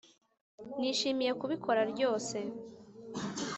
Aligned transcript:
nishimiye 0.79 1.31
kubikora 1.39 1.79
ryose 1.91 2.37